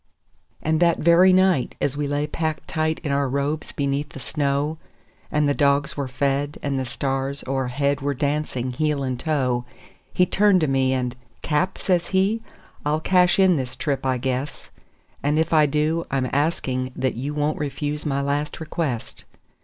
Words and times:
And 0.63 0.79
that 0.79 0.97
very 0.97 1.31
night, 1.31 1.75
as 1.79 1.95
we 1.95 2.07
lay 2.07 2.25
packed 2.25 2.67
tight 2.67 2.97
in 3.03 3.11
our 3.11 3.29
robes 3.29 3.71
beneath 3.71 4.09
the 4.13 4.19
snow, 4.19 4.79
And 5.31 5.47
the 5.47 5.53
dogs 5.53 5.95
were 5.95 6.07
fed, 6.07 6.57
and 6.63 6.79
the 6.79 6.87
stars 6.87 7.43
o'erhead 7.45 8.01
were 8.01 8.15
dancing 8.15 8.71
heel 8.71 9.03
and 9.03 9.19
toe, 9.19 9.63
He 10.11 10.25
turned 10.25 10.61
to 10.61 10.67
me, 10.67 10.91
and 10.91 11.15
"Cap," 11.43 11.77
says 11.77 12.07
he, 12.07 12.41
"I'll 12.83 12.99
cash 12.99 13.37
in 13.37 13.57
this 13.57 13.75
trip, 13.75 14.03
I 14.03 14.17
guess; 14.17 14.71
And 15.21 15.37
if 15.37 15.53
I 15.53 15.67
do, 15.67 16.07
I'm 16.09 16.27
asking 16.33 16.93
that 16.95 17.13
you 17.13 17.35
won't 17.35 17.59
refuse 17.59 18.03
my 18.03 18.23
last 18.23 18.59
request." 18.59 19.25